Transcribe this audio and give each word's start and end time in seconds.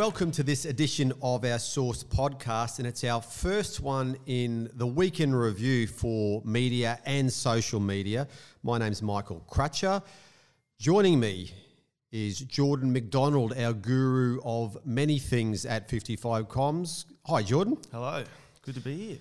welcome 0.00 0.30
to 0.30 0.42
this 0.42 0.64
edition 0.64 1.12
of 1.20 1.44
our 1.44 1.58
Source 1.58 2.02
podcast, 2.02 2.78
and 2.78 2.88
it's 2.88 3.04
our 3.04 3.20
first 3.20 3.80
one 3.80 4.16
in 4.24 4.70
the 4.76 4.86
weekend 4.86 5.38
review 5.38 5.86
for 5.86 6.40
media 6.42 6.98
and 7.04 7.30
social 7.30 7.78
media. 7.78 8.26
My 8.62 8.78
name's 8.78 9.02
Michael 9.02 9.44
Crutcher. 9.46 10.02
Joining 10.78 11.20
me 11.20 11.52
is 12.12 12.40
Jordan 12.40 12.94
McDonald, 12.94 13.52
our 13.58 13.74
guru 13.74 14.40
of 14.42 14.78
many 14.86 15.18
things 15.18 15.66
at 15.66 15.90
55 15.90 16.48
Comms. 16.48 17.04
Hi, 17.26 17.42
Jordan. 17.42 17.76
Hello, 17.92 18.24
good 18.62 18.76
to 18.76 18.80
be 18.80 18.96
here. 18.96 19.18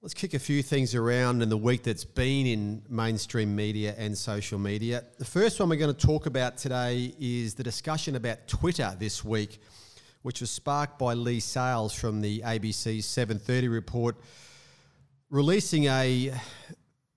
Let's 0.00 0.14
kick 0.14 0.32
a 0.32 0.38
few 0.38 0.62
things 0.62 0.94
around 0.94 1.42
in 1.42 1.50
the 1.50 1.58
week 1.58 1.82
that's 1.82 2.06
been 2.06 2.46
in 2.46 2.82
mainstream 2.88 3.54
media 3.54 3.94
and 3.98 4.16
social 4.16 4.58
media. 4.58 5.04
The 5.18 5.26
first 5.26 5.60
one 5.60 5.68
we're 5.68 5.76
going 5.76 5.94
to 5.94 6.06
talk 6.06 6.24
about 6.24 6.56
today 6.56 7.12
is 7.20 7.52
the 7.52 7.62
discussion 7.62 8.16
about 8.16 8.48
Twitter 8.48 8.96
this 8.98 9.22
week, 9.22 9.60
which 10.22 10.40
was 10.40 10.50
sparked 10.50 10.98
by 10.98 11.14
Leigh 11.14 11.40
Sales 11.40 11.94
from 11.94 12.20
the 12.20 12.40
ABC's 12.40 13.06
730 13.06 13.68
report, 13.68 14.16
releasing 15.30 15.84
a 15.86 16.32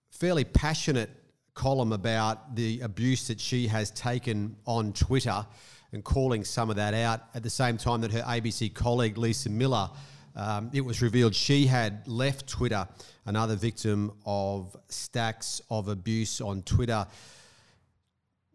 fairly 0.10 0.44
passionate 0.44 1.10
column 1.54 1.92
about 1.92 2.56
the 2.56 2.80
abuse 2.82 3.28
that 3.28 3.40
she 3.40 3.68
has 3.68 3.92
taken 3.92 4.56
on 4.66 4.94
Twitter 4.94 5.46
and 5.92 6.04
calling 6.04 6.44
some 6.44 6.70
of 6.70 6.78
that 6.78 6.94
out 6.94 7.22
at 7.34 7.44
the 7.44 7.50
same 7.50 7.78
time 7.78 8.02
that 8.02 8.12
her 8.12 8.22
ABC 8.22 8.74
colleague 8.74 9.18
Lisa 9.18 9.50
Millar 9.50 9.90
um, 10.36 10.70
it 10.74 10.82
was 10.82 11.02
revealed 11.02 11.36
she 11.36 11.66
had 11.66 12.08
left 12.08 12.48
Twitter, 12.48 12.88
another 13.26 13.56
victim 13.56 14.14
of 14.26 14.76
stacks 14.88 15.62
of 15.70 15.88
abuse 15.88 16.40
on 16.40 16.62
Twitter. 16.64 17.06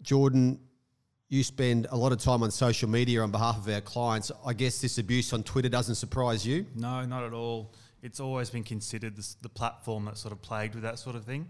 Jordan, 0.02 0.58
you 1.28 1.42
spend 1.42 1.86
a 1.90 1.96
lot 1.96 2.12
of 2.12 2.18
time 2.18 2.42
on 2.42 2.50
social 2.50 2.88
media 2.88 3.20
on 3.22 3.30
behalf 3.30 3.58
of 3.58 3.68
our 3.68 3.80
clients. 3.80 4.30
I 4.44 4.52
guess 4.52 4.80
this 4.80 4.98
abuse 4.98 5.32
on 5.32 5.42
Twitter 5.42 5.68
doesn't 5.68 5.96
surprise 5.96 6.46
you? 6.46 6.66
No, 6.74 7.04
not 7.04 7.24
at 7.24 7.32
all. 7.32 7.74
It's 8.02 8.20
always 8.20 8.50
been 8.50 8.62
considered 8.62 9.16
this, 9.16 9.34
the 9.42 9.48
platform 9.48 10.04
that's 10.04 10.20
sort 10.20 10.32
of 10.32 10.40
plagued 10.40 10.74
with 10.74 10.84
that 10.84 10.98
sort 10.98 11.16
of 11.16 11.24
thing. 11.24 11.48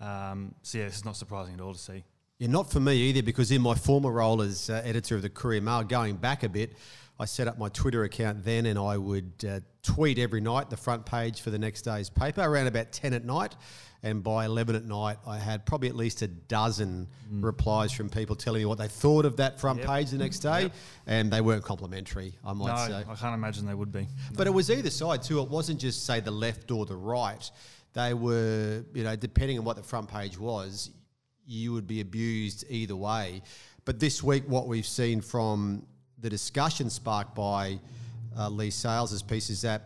Um, 0.00 0.54
so, 0.62 0.78
yeah, 0.78 0.84
it's 0.84 1.04
not 1.04 1.16
surprising 1.16 1.54
at 1.54 1.60
all 1.60 1.72
to 1.72 1.78
see. 1.78 2.02
Yeah, 2.38 2.48
not 2.48 2.72
for 2.72 2.80
me 2.80 2.96
either, 2.96 3.22
because 3.22 3.52
in 3.52 3.62
my 3.62 3.76
former 3.76 4.10
role 4.10 4.42
as 4.42 4.68
uh, 4.68 4.82
editor 4.84 5.14
of 5.14 5.22
the 5.22 5.28
Courier 5.28 5.60
Mail, 5.60 5.84
going 5.84 6.16
back 6.16 6.42
a 6.42 6.48
bit, 6.48 6.72
I 7.20 7.24
set 7.24 7.46
up 7.46 7.56
my 7.56 7.68
Twitter 7.68 8.02
account 8.02 8.44
then 8.44 8.66
and 8.66 8.76
I 8.76 8.96
would 8.96 9.32
uh, 9.48 9.60
tweet 9.84 10.18
every 10.18 10.40
night 10.40 10.70
the 10.70 10.76
front 10.76 11.06
page 11.06 11.40
for 11.40 11.50
the 11.50 11.58
next 11.58 11.82
day's 11.82 12.10
paper 12.10 12.40
around 12.40 12.66
about 12.66 12.90
10 12.90 13.14
at 13.14 13.24
night. 13.24 13.54
And 14.04 14.22
by 14.22 14.46
11 14.46 14.74
at 14.74 14.84
night, 14.84 15.18
I 15.26 15.38
had 15.38 15.64
probably 15.64 15.88
at 15.88 15.94
least 15.94 16.22
a 16.22 16.26
dozen 16.26 17.06
mm. 17.32 17.44
replies 17.44 17.92
from 17.92 18.08
people 18.10 18.34
telling 18.34 18.62
me 18.62 18.64
what 18.64 18.78
they 18.78 18.88
thought 18.88 19.24
of 19.24 19.36
that 19.36 19.60
front 19.60 19.78
yep. 19.78 19.88
page 19.88 20.10
the 20.10 20.18
next 20.18 20.40
day. 20.40 20.62
Yep. 20.62 20.72
And 21.06 21.32
they 21.32 21.40
weren't 21.40 21.62
complimentary, 21.62 22.34
I 22.44 22.52
might 22.52 22.74
no, 22.74 22.88
say. 22.88 23.04
I 23.08 23.14
can't 23.14 23.34
imagine 23.34 23.64
they 23.64 23.74
would 23.74 23.92
be. 23.92 24.08
But 24.34 24.48
it 24.48 24.50
was 24.50 24.70
either 24.70 24.90
side 24.90 25.22
too. 25.22 25.40
It 25.40 25.48
wasn't 25.48 25.78
just, 25.78 26.04
say, 26.04 26.18
the 26.18 26.32
left 26.32 26.72
or 26.72 26.84
the 26.84 26.96
right. 26.96 27.48
They 27.92 28.12
were, 28.12 28.84
you 28.92 29.04
know, 29.04 29.14
depending 29.14 29.58
on 29.58 29.64
what 29.64 29.76
the 29.76 29.84
front 29.84 30.08
page 30.08 30.36
was, 30.36 30.90
you 31.46 31.72
would 31.72 31.86
be 31.86 32.00
abused 32.00 32.64
either 32.68 32.96
way. 32.96 33.42
But 33.84 34.00
this 34.00 34.22
week, 34.22 34.44
what 34.48 34.66
we've 34.66 34.86
seen 34.86 35.20
from 35.20 35.86
the 36.18 36.30
discussion 36.30 36.90
sparked 36.90 37.34
by 37.34 37.78
uh, 38.36 38.48
Leigh 38.48 38.70
Sales' 38.70 39.22
piece 39.22 39.50
is 39.50 39.62
that 39.62 39.82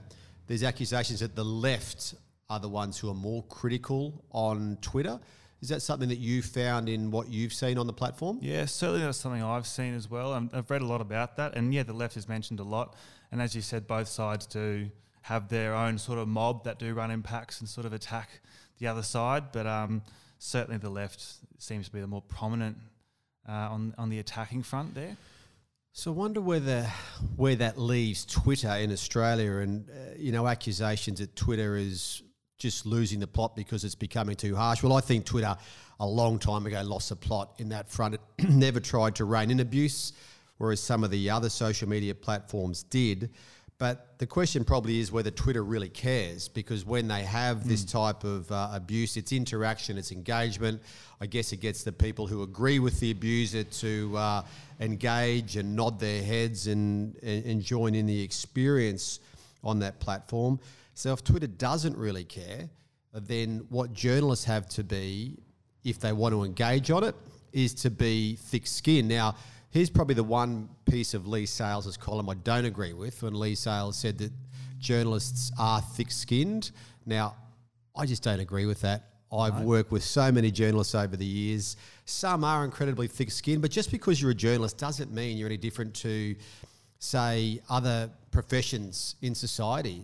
there's 0.47 0.63
accusations 0.63 1.21
that 1.21 1.35
the 1.35 1.45
left 1.45 2.15
are 2.49 2.61
the 2.61 2.69
ones 2.69 2.99
who 2.99 3.11
are 3.11 3.15
more 3.15 3.43
critical 3.45 4.25
on 4.31 4.79
Twitter. 4.81 5.19
Is 5.63 5.71
that 5.71 5.81
something 5.81 6.09
that 6.11 6.19
you 6.19 6.43
found 6.43 6.89
in 6.89 7.11
what 7.11 7.29
you've 7.29 7.53
seen 7.53 7.79
on 7.79 7.87
the 7.87 7.93
platform? 7.93 8.39
Yeah, 8.43 8.67
certainly 8.67 9.01
that's 9.01 9.19
something 9.19 9.43
I've 9.43 9.67
seen 9.67 9.95
as 9.95 10.11
well. 10.11 10.33
I've 10.53 10.71
read 10.71 10.83
a 10.83 10.87
lot 10.87 11.01
about 11.01 11.37
that. 11.37 11.57
And 11.57 11.73
yeah, 11.73 11.83
the 11.83 11.95
left 11.95 12.17
is 12.17 12.29
mentioned 12.29 12.61
a 12.61 12.65
lot. 12.65 12.95
And 13.33 13.41
as 13.41 13.57
you 13.57 13.63
said, 13.63 13.87
both 13.87 14.09
sides 14.09 14.47
do 14.47 14.91
have 15.23 15.49
their 15.49 15.75
own 15.75 15.99
sort 15.99 16.19
of 16.19 16.29
mob 16.29 16.65
that 16.65 16.79
do 16.79 16.95
run 16.95 17.11
in 17.11 17.23
packs 17.23 17.61
and 17.61 17.69
sort 17.69 17.87
of 17.87 17.93
attack 17.93 18.41
the 18.79 18.87
other 18.87 19.03
side. 19.03 19.51
But 19.51 19.67
um, 19.67 20.03
certainly 20.39 20.79
the 20.79 20.91
left 20.91 21.25
seems 21.59 21.87
to 21.87 21.93
be 21.93 22.01
the 22.01 22.07
more 22.07 22.23
prominent 22.23 22.77
uh, 23.49 23.53
on, 23.53 23.95
on 23.99 24.11
the 24.11 24.19
attacking 24.19 24.63
front 24.63 24.95
there. 24.95 25.17
So 25.93 26.13
I 26.13 26.15
wonder 26.15 26.43
whether 26.43 26.87
where 27.37 27.57
that 27.57 27.79
leaves 27.79 28.27
Twitter 28.27 28.69
in 28.69 28.93
Australia, 28.93 29.57
and 29.57 29.89
uh, 29.89 29.93
you 30.19 30.31
know, 30.31 30.47
accusations 30.47 31.21
that 31.21 31.35
Twitter 31.35 31.75
is 31.75 32.23
just 32.59 32.87
losing 32.87 33.21
the 33.21 33.27
plot 33.27 33.55
because 33.55 33.85
it's 33.85 33.95
becoming 33.95 34.37
too 34.37 34.57
harsh. 34.57 34.83
Well, 34.83 34.95
I 34.95 35.01
think 35.01 35.25
Twitter 35.25 35.57
a 36.01 36.07
long 36.07 36.39
time 36.39 36.67
ago 36.67 36.83
lost 36.83 37.11
the 37.11 37.17
plot 37.17 37.55
in 37.59 37.69
that 37.71 37.89
front. 37.89 38.15
It 38.15 38.21
never 38.49 38.81
tried 38.81 39.15
to 39.17 39.25
rein 39.25 39.51
in 39.51 39.61
abuse, 39.61 40.13
whereas 40.59 40.81
some 40.81 41.05
of 41.05 41.11
the 41.11 41.31
other 41.31 41.49
social 41.49 41.89
media 41.89 42.15
platforms 42.15 42.83
did. 42.85 43.31
But 43.79 44.19
the 44.19 44.27
question 44.27 44.65
probably 44.65 45.01
is 45.01 45.13
whether 45.13 45.31
Twitter 45.31 45.63
really 45.63 45.91
cares 45.91 46.49
because 46.49 46.87
when 46.87 47.09
they 47.09 47.25
have 47.25 47.69
this 47.69 47.85
mm. 47.85 47.93
type 47.93 48.25
of 48.25 48.51
uh, 48.51 48.71
abuse, 48.73 49.19
it's 49.19 49.33
interaction, 49.33 49.99
it's 49.99 50.13
engagement. 50.13 50.81
I 51.21 51.27
guess 51.27 51.53
it 51.53 51.59
gets 51.59 51.85
the 51.85 51.93
people 51.93 52.27
who 52.27 52.43
agree 52.43 52.79
with 52.79 52.99
the 53.01 53.11
abuser 53.11 53.65
to 53.65 54.17
uh, 54.17 54.43
engage 54.81 55.57
and 55.57 55.77
nod 55.77 56.01
their 56.01 56.23
heads 56.23 56.69
and, 56.69 57.17
and, 57.23 57.45
and 57.45 57.63
join 57.63 57.95
in 57.95 58.07
the 58.07 58.23
experience 58.23 59.21
on 59.63 59.81
that 59.81 60.01
platform. 60.01 60.59
So 60.97 61.13
if 61.13 61.23
Twitter 61.23 61.47
doesn't 61.47 61.97
really 61.97 62.25
care, 62.25 62.69
then 63.13 63.65
what 63.69 63.93
journalists 63.93 64.45
have 64.47 64.69
to 64.71 64.83
be, 64.83 65.39
if 65.85 66.01
they 66.01 66.13
want 66.13 66.35
to 66.35 66.43
engage 66.43 66.91
on 66.91 67.05
it, 67.05 67.15
is 67.53 67.73
to 67.75 67.91
be 67.91 68.37
thick 68.37 68.67
skinned. 68.67 69.09
Now, 69.09 69.37
Here's 69.77 69.91
probably 69.91 70.15
the 70.15 70.25
one 70.25 70.71
piece 70.87 71.13
of 71.13 71.27
Leigh 71.27 71.45
Sales' 71.45 71.99
column 71.99 72.31
I 72.31 72.35
don't 72.35 72.65
agree 72.65 72.95
with 72.95 73.23
when 73.23 73.35
Leigh 73.35 73.57
Sales 73.57 73.99
said 73.99 74.17
that 74.17 74.33
journalists 74.79 75.53
are 75.59 75.83
thick 75.83 76.11
skinned. 76.11 76.71
Now, 77.05 77.37
I 77.95 78.07
just 78.07 78.23
don't 78.23 78.41
agree 78.41 78.65
with 78.65 78.81
that. 78.81 79.11
I've 79.31 79.61
worked 79.61 79.91
with 79.91 80.03
so 80.03 80.33
many 80.33 80.51
journalists 80.51 80.95
over 80.95 81.15
the 81.15 81.27
years. 81.27 81.77
Some 82.07 82.43
are 82.43 82.65
incredibly 82.65 83.07
thick 83.07 83.31
skinned, 83.31 83.61
but 83.61 83.71
just 83.71 83.91
because 83.91 84.23
you're 84.23 84.31
a 84.31 84.35
journalist 84.35 84.79
doesn't 84.79 85.13
mean 85.13 85.37
you're 85.37 85.49
any 85.49 85.59
different 85.59 85.93
to, 85.97 86.37
say, 86.99 87.61
other 87.69 88.09
professions 88.31 89.17
in 89.21 89.35
society. 89.35 90.01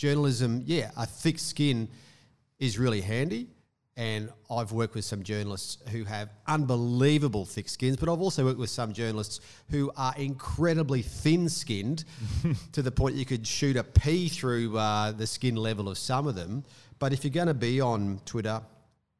Journalism, 0.00 0.62
yeah, 0.64 0.92
a 0.96 1.04
thick 1.04 1.38
skin 1.38 1.86
is 2.58 2.78
really 2.78 3.02
handy 3.02 3.48
and 3.98 4.30
I've 4.50 4.72
worked 4.72 4.94
with 4.94 5.04
some 5.04 5.22
journalists 5.22 5.76
who 5.90 6.04
have 6.04 6.30
unbelievable 6.46 7.44
thick 7.44 7.68
skins, 7.68 7.98
but 7.98 8.08
I've 8.08 8.22
also 8.22 8.46
worked 8.46 8.58
with 8.58 8.70
some 8.70 8.94
journalists 8.94 9.40
who 9.68 9.92
are 9.98 10.14
incredibly 10.16 11.02
thin 11.02 11.50
skinned 11.50 12.06
to 12.72 12.80
the 12.80 12.90
point 12.90 13.16
you 13.16 13.26
could 13.26 13.46
shoot 13.46 13.76
a 13.76 13.84
pea 13.84 14.30
through 14.30 14.78
uh, 14.78 15.12
the 15.12 15.26
skin 15.26 15.54
level 15.54 15.86
of 15.86 15.98
some 15.98 16.26
of 16.26 16.34
them. 16.34 16.64
But 16.98 17.12
if 17.12 17.22
you're 17.22 17.30
going 17.30 17.48
to 17.48 17.52
be 17.52 17.82
on 17.82 18.22
Twitter, 18.24 18.62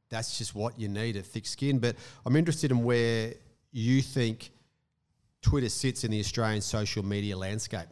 that's 0.08 0.38
just 0.38 0.54
what 0.54 0.80
you 0.80 0.88
need 0.88 1.16
a 1.16 1.22
thick 1.22 1.44
skin. 1.44 1.78
But 1.78 1.96
I'm 2.24 2.36
interested 2.36 2.70
in 2.70 2.82
where 2.84 3.34
you 3.70 4.00
think 4.00 4.50
Twitter 5.42 5.68
sits 5.68 6.04
in 6.04 6.10
the 6.10 6.20
Australian 6.20 6.62
social 6.62 7.04
media 7.04 7.36
landscape. 7.36 7.88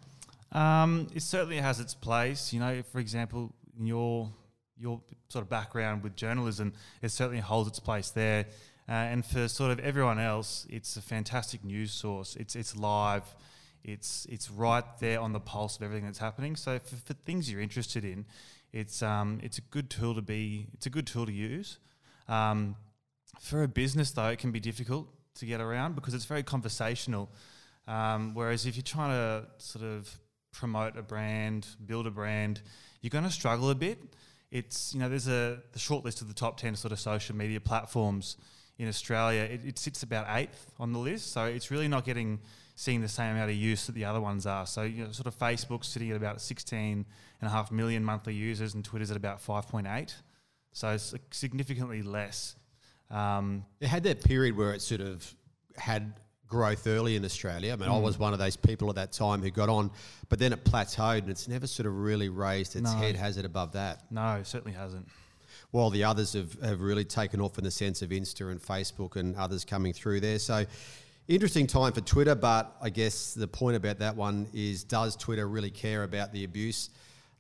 Um, 0.53 1.09
it 1.15 1.23
certainly 1.23 1.59
has 1.59 1.81
its 1.81 1.95
place. 1.95 2.53
You 2.53 2.61
know, 2.61 2.83
for 2.83 2.99
example, 2.99 3.55
in 3.79 3.87
your 3.87 4.31
your 4.77 5.01
sort 5.29 5.43
of 5.43 5.49
background 5.49 6.03
with 6.03 6.15
journalism, 6.17 6.73
it 7.03 7.11
certainly 7.11 7.41
holds 7.41 7.69
its 7.69 7.81
place 7.81 8.11
there. 8.11 8.47
Uh, 8.89 8.93
and 8.93 9.27
for 9.27 9.49
sort 9.49 9.71
of 9.71 9.81
everyone 9.81 10.19
else, 10.19 10.67
it's 10.71 10.97
a 10.97 11.03
fantastic 11.03 11.63
news 11.65 11.93
source. 11.93 12.37
It's 12.37 12.57
it's 12.57 12.77
live. 12.77 13.25
It's 13.85 14.27
it's 14.31 14.51
right 14.51 14.85
there 15.01 15.21
on 15.21 15.33
the 15.33 15.41
pulse 15.41 15.77
of 15.77 15.83
everything 15.83 16.07
that's 16.07 16.19
happening. 16.19 16.57
So 16.57 16.79
for, 16.79 16.97
for 16.97 17.13
things 17.13 17.51
you're 17.51 17.61
interested 17.61 18.05
in, 18.05 18.25
it's 18.73 19.03
um 19.03 19.41
it's 19.43 19.59
a 19.59 19.63
good 19.63 19.91
tool 19.91 20.15
to 20.15 20.23
be. 20.23 20.69
It's 20.75 20.87
a 20.87 20.91
good 20.91 21.07
tool 21.07 21.27
to 21.27 21.33
use. 21.33 21.79
Um, 22.29 22.77
for 23.41 23.63
a 23.63 23.69
business 23.69 24.11
though, 24.13 24.29
it 24.29 24.39
can 24.39 24.53
be 24.53 24.61
difficult 24.61 25.09
to 25.37 25.47
get 25.47 25.61
around 25.61 25.95
because 25.95 26.15
it's 26.15 26.25
very 26.25 26.43
conversational. 26.43 27.31
Um, 27.87 28.35
whereas 28.35 28.67
if 28.67 28.77
you're 28.77 28.83
trying 28.83 29.11
to 29.11 29.47
sort 29.59 29.85
of 29.85 30.19
promote 30.53 30.97
a 30.97 31.03
brand, 31.03 31.67
build 31.85 32.07
a 32.07 32.11
brand, 32.11 32.63
you're 33.01 33.11
going 33.11 33.25
to 33.25 33.31
struggle 33.31 33.71
a 33.71 33.75
bit. 33.75 33.99
It's 34.51 34.95
you 34.95 35.01
know 35.01 35.09
there's 35.09 35.29
a 35.29 35.63
the 35.73 35.79
short 35.79 36.05
list 36.05 36.23
of 36.23 36.29
the 36.29 36.35
top 36.35 36.57
10 36.57 36.77
sort 36.77 36.93
of 36.93 37.01
social 37.01 37.37
media 37.37 37.61
platforms 37.61 38.37
in 38.79 38.89
Australia. 38.89 39.43
It, 39.43 39.65
it, 39.65 39.79
sits 39.79 40.03
about 40.03 40.27
eighth 40.31 40.73
on 40.79 40.93
the 40.93 40.99
list 40.99 41.33
so 41.33 41.45
it's 41.45 41.71
really 41.71 41.89
not 41.89 42.05
getting 42.07 42.41
seeing 42.75 43.03
the 43.03 43.09
same 43.09 43.33
amount 43.33 43.51
of 43.51 43.57
use 43.57 43.87
that 43.87 43.95
the 43.95 44.07
other 44.07 44.21
ones 44.21 44.47
are. 44.47 44.67
So 44.67 44.83
you 44.83 45.05
know 45.05 45.13
sort 45.13 45.27
of 45.27 45.37
Facebook's 45.37 45.89
sitting 45.89 46.11
at 46.11 46.17
about 46.17 46.41
16 46.41 47.05
and 47.41 47.49
a 47.49 47.51
half 47.51 47.71
million 47.71 48.03
monthly 48.03 48.35
users 48.35 48.75
and 48.75 48.83
Twitter's 48.83 49.11
at 49.11 49.17
about 49.19 49.45
5.8 49.45 50.15
so 50.73 50.91
it's 50.91 51.15
significantly 51.31 52.03
less. 52.03 52.55
Um, 53.11 53.65
it 53.81 53.89
had 53.89 54.05
that 54.05 54.23
period 54.23 54.57
where 54.57 54.73
it 54.73 54.83
sort 54.83 55.01
of 55.01 55.35
had 55.77 56.15
growth 56.49 56.87
early 56.87 57.17
in 57.17 57.25
Australia. 57.25 57.73
I 57.73 57.77
mean, 57.77 57.89
mm. 57.89 57.95
I 57.95 57.99
was 57.99 58.19
one 58.19 58.33
of 58.33 58.39
those 58.39 58.57
people 58.57 58.89
at 58.89 58.97
that 58.97 59.13
time 59.13 59.43
who 59.43 59.51
got 59.51 59.69
on, 59.69 59.91
but 60.29 60.39
then 60.39 60.53
it 60.53 60.65
plateaued 60.65 61.19
and 61.19 61.31
it's 61.31 61.49
never 61.49 61.67
sort 61.67 61.87
of 61.87 61.97
really 61.97 62.29
raised 62.29 62.75
its 62.77 62.93
no. 62.93 62.99
head, 62.99 63.17
has 63.17 63.37
it, 63.37 63.45
above 63.45 63.73
that? 63.73 64.11
No, 64.11 64.41
certainly 64.43 64.77
hasn't. 64.77 65.07
While 65.71 65.91
the 65.91 66.05
others 66.05 66.33
have, 66.33 66.55
have 66.63 66.81
really 66.81 67.05
taken 67.05 67.41
off 67.41 67.59
in 67.59 67.65
the 67.65 67.71
sense 67.71 68.01
of 68.01 68.11
Insta 68.11 68.51
and 68.51 68.61
Facebook 68.61 69.17
and 69.17 69.37
others 69.37 69.65
coming 69.65 69.93
through 69.93 70.21
there. 70.21 70.39
So 70.39 70.65
interesting 71.29 71.67
time 71.67 71.93
for 71.93 72.01
Twitter, 72.01 72.35
but 72.35 72.75
I 72.81 72.89
guess 72.89 73.35
the 73.35 73.49
point 73.49 73.77
about 73.77 73.99
that 73.99 74.17
one 74.17 74.49
is 74.55 74.83
does 74.83 75.15
Twitter 75.17 75.47
really 75.47 75.71
care 75.71 76.05
about 76.05 76.33
the 76.33 76.45
abuse? 76.45 76.89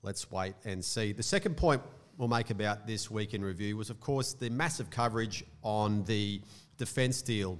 Let's 0.03 0.31
wait 0.31 0.55
and 0.65 0.85
see. 0.85 1.13
The 1.13 1.23
second 1.23 1.57
point 1.57 1.83
we'll 2.19 2.29
make 2.29 2.51
about 2.51 2.87
this 2.87 3.11
week 3.11 3.33
in 3.33 3.43
review 3.43 3.77
was, 3.77 3.89
of 3.89 4.01
course, 4.01 4.35
the 4.35 4.51
massive 4.51 4.91
coverage 4.91 5.45
on 5.63 6.05
the 6.05 6.43
defence 6.77 7.23
deal 7.23 7.59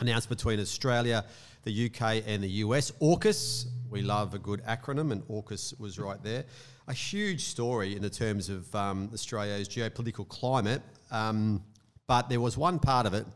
announced 0.00 0.28
between 0.28 0.60
Australia, 0.60 1.24
the 1.62 1.86
UK, 1.86 2.22
and 2.26 2.42
the 2.42 2.48
US. 2.48 2.90
AUKUS, 3.00 3.66
we 3.90 4.02
love 4.02 4.34
a 4.34 4.38
good 4.38 4.62
acronym, 4.64 5.12
and 5.12 5.22
AUKUS 5.28 5.78
was 5.78 5.98
right 5.98 6.22
there. 6.22 6.44
A 6.88 6.92
huge 6.92 7.44
story 7.44 7.96
in 7.96 8.02
the 8.02 8.10
terms 8.10 8.48
of 8.48 8.72
um, 8.74 9.10
Australia's 9.12 9.68
geopolitical 9.68 10.28
climate, 10.28 10.82
um, 11.10 11.62
but 12.06 12.28
there 12.28 12.40
was 12.40 12.58
one 12.58 12.78
part 12.78 13.06
of 13.06 13.14
it 13.14 13.26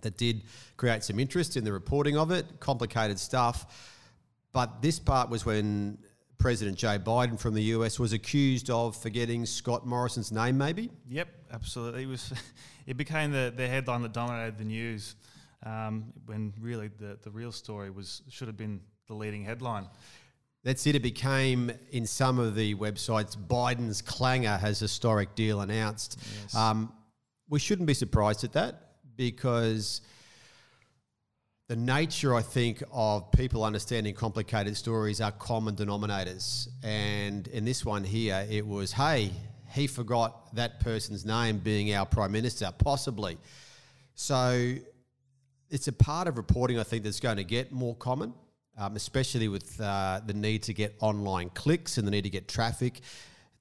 that 0.00 0.16
did 0.16 0.42
create 0.78 1.04
some 1.04 1.18
interest 1.18 1.56
in 1.56 1.64
the 1.64 1.72
reporting 1.72 2.16
of 2.16 2.30
it, 2.30 2.46
complicated 2.58 3.18
stuff. 3.18 4.00
But 4.52 4.80
this 4.80 4.98
part 4.98 5.28
was 5.28 5.44
when 5.44 5.98
President 6.38 6.78
Joe 6.78 6.98
Biden 6.98 7.38
from 7.38 7.52
the 7.52 7.62
US 7.74 7.98
was 7.98 8.14
accused 8.14 8.70
of 8.70 8.96
forgetting 8.96 9.44
Scott 9.44 9.86
Morrison's 9.86 10.32
name, 10.32 10.56
maybe? 10.56 10.90
Yep, 11.08 11.28
absolutely. 11.52 12.04
It 12.04 12.08
was. 12.08 12.32
It 12.86 12.96
became 12.96 13.30
the, 13.30 13.52
the 13.54 13.68
headline 13.68 14.02
that 14.02 14.12
dominated 14.12 14.58
the 14.58 14.64
news 14.64 15.14
um, 15.64 16.12
when 16.26 16.52
really 16.60 16.88
the, 16.88 17.18
the 17.22 17.30
real 17.30 17.52
story 17.52 17.90
was 17.90 18.22
should 18.28 18.48
have 18.48 18.56
been 18.56 18.80
the 19.06 19.14
leading 19.14 19.44
headline. 19.44 19.86
That's 20.62 20.86
it. 20.86 20.94
It 20.94 21.02
became 21.02 21.72
in 21.90 22.06
some 22.06 22.38
of 22.38 22.54
the 22.54 22.74
websites 22.74 23.36
Biden's 23.36 24.02
clanger 24.02 24.56
has 24.58 24.78
historic 24.78 25.34
deal 25.34 25.62
announced. 25.62 26.18
Yes. 26.42 26.54
Um, 26.54 26.92
we 27.48 27.58
shouldn't 27.58 27.86
be 27.86 27.94
surprised 27.94 28.44
at 28.44 28.52
that 28.52 28.92
because 29.16 30.02
the 31.68 31.76
nature, 31.76 32.34
I 32.34 32.42
think, 32.42 32.82
of 32.92 33.30
people 33.32 33.64
understanding 33.64 34.12
complicated 34.14 34.76
stories 34.76 35.20
are 35.20 35.32
common 35.32 35.76
denominators. 35.76 36.68
And 36.82 37.46
in 37.48 37.64
this 37.64 37.84
one 37.84 38.04
here, 38.04 38.46
it 38.50 38.66
was, 38.66 38.92
hey, 38.92 39.30
he 39.72 39.86
forgot 39.86 40.54
that 40.56 40.80
person's 40.80 41.24
name 41.24 41.58
being 41.58 41.94
our 41.94 42.04
prime 42.04 42.32
minister, 42.32 42.70
possibly. 42.76 43.38
So 44.14 44.74
it's 45.70 45.88
a 45.88 45.92
part 45.92 46.26
of 46.26 46.36
reporting, 46.36 46.78
I 46.78 46.82
think, 46.82 47.04
that's 47.04 47.20
going 47.20 47.36
to 47.36 47.44
get 47.44 47.70
more 47.70 47.94
common, 47.94 48.34
um, 48.76 48.96
especially 48.96 49.48
with 49.48 49.80
uh, 49.80 50.20
the 50.26 50.34
need 50.34 50.64
to 50.64 50.74
get 50.74 50.96
online 51.00 51.50
clicks 51.50 51.96
and 51.96 52.06
the 52.06 52.10
need 52.10 52.22
to 52.22 52.30
get 52.30 52.48
traffic 52.48 53.00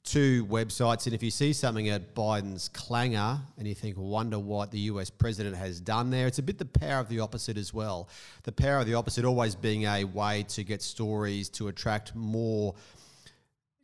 to 0.05 0.45
websites. 0.47 1.05
And 1.05 1.13
if 1.13 1.21
you 1.21 1.29
see 1.29 1.53
something 1.53 1.89
at 1.89 2.15
Biden's 2.15 2.69
clanger 2.69 3.37
and 3.57 3.67
you 3.67 3.75
think, 3.75 3.95
wonder 3.97 4.39
what 4.39 4.71
the 4.71 4.79
US 4.79 5.11
president 5.11 5.55
has 5.55 5.79
done 5.79 6.09
there, 6.09 6.25
it's 6.25 6.39
a 6.39 6.43
bit 6.43 6.57
the 6.57 6.65
power 6.65 6.99
of 6.99 7.09
the 7.09 7.19
opposite 7.19 7.57
as 7.57 7.73
well. 7.73 8.09
The 8.43 8.51
power 8.51 8.79
of 8.79 8.87
the 8.87 8.95
opposite 8.95 9.23
always 9.23 9.53
being 9.53 9.83
a 9.83 10.03
way 10.05 10.43
to 10.49 10.63
get 10.63 10.81
stories 10.81 11.47
to 11.49 11.67
attract 11.67 12.15
more 12.15 12.73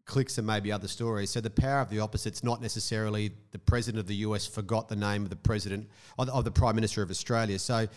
clicks 0.05 0.37
and 0.37 0.45
maybe 0.45 0.71
other 0.71 0.87
stories. 0.87 1.31
So 1.31 1.41
the 1.41 1.49
power 1.49 1.81
of 1.81 1.89
the 1.89 1.99
opposite's 1.99 2.43
not 2.43 2.61
necessarily 2.61 3.31
the 3.51 3.59
president 3.59 3.99
of 3.99 4.07
the 4.07 4.15
US 4.17 4.45
forgot 4.45 4.87
the 4.87 4.95
name 4.95 5.23
of 5.23 5.29
the 5.29 5.35
president 5.35 5.89
of 6.17 6.43
the 6.43 6.51
prime 6.51 6.75
minister 6.75 7.01
of 7.01 7.09
Australia. 7.09 7.59
So 7.59 7.87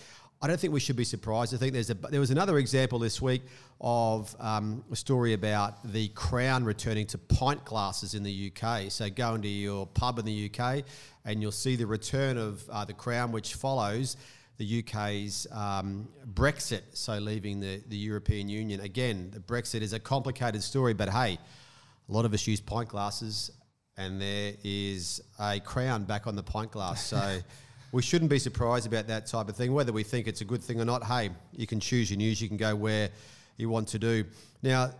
I 0.40 0.46
don't 0.46 0.58
think 0.58 0.72
we 0.72 0.81
should 0.81 0.96
be 0.96 1.05
surprised. 1.05 1.52
I 1.52 1.56
think 1.56 1.72
there's 1.72 1.90
a 1.90 1.94
there 1.94 2.20
was 2.20 2.31
another 2.31 2.58
example 2.58 3.00
this 3.00 3.20
week 3.20 3.43
of 3.81 4.34
um, 4.38 4.84
a 4.90 4.96
story 4.96 5.32
about 5.32 5.93
the 5.93 6.08
Crown 6.08 6.64
returning 6.64 7.06
to 7.08 7.19
pint 7.19 7.64
glasses 7.64 8.14
in 8.14 8.22
the 8.22 8.52
UK. 8.52 8.90
So 8.90 9.11
go 9.11 9.34
into 9.34 9.49
your 9.49 9.87
pub 9.87 10.20
in 10.20 10.25
the 10.25 10.50
UK, 10.50 10.84
and 11.25 11.43
you'll 11.43 11.50
see 11.50 11.75
the 11.75 11.87
return 11.87 12.38
of 12.38 12.69
uh, 12.70 12.84
the 12.84 12.93
Crown, 12.93 13.32
which 13.32 13.54
follows 13.54 14.16
the 14.58 14.84
UK's 14.84 15.46
um, 15.52 16.08
Brexit, 16.34 16.82
so 16.93 17.19
leaving 17.19 17.61
the, 17.61 17.81
the 17.88 17.96
European 17.96 18.49
Union. 18.49 18.81
Again, 18.81 19.31
the 19.32 19.40
Brexit 19.40 19.82
is 19.82 19.93
a 19.93 20.00
complicated 20.00 20.62
story, 20.62 20.94
but 20.94 21.08
hey, 21.08 21.38
a 22.08 22.12
lot 22.12 22.25
of 22.25 22.32
us 22.32 22.46
use 22.46 22.60
pint 22.60 22.88
glasses, 22.88 23.50
and 23.96 24.20
there 24.20 24.55
is 24.64 25.20
a 25.38 25.60
crown 25.60 26.05
back 26.05 26.26
on 26.26 26.37
the 26.37 26.43
pint 26.43 26.70
glass. 26.70 27.05
So 27.05 27.38
we 27.93 28.02
shouldn't 28.02 28.31
be 28.31 28.38
surprised 28.38 28.87
about 28.87 29.06
that 29.08 29.26
type 29.26 29.49
of 29.49 29.56
thing. 29.56 29.72
Whether 29.72 29.93
we 29.93 30.02
think 30.02 30.26
it's 30.26 30.40
a 30.40 30.44
good 30.44 30.62
thing 30.62 30.81
or 30.81 30.84
not, 30.84 31.05
hey, 31.05 31.31
you 31.52 31.66
can 31.66 31.81
choose 31.81 32.10
your 32.10 32.19
news, 32.19 32.40
you 32.40 32.49
can 32.49 32.56
go 32.56 32.75
where 32.75 33.10
you 33.56 33.69
want 33.69 33.88
to 33.88 33.99
do. 33.99 34.25
Now, 34.62 34.93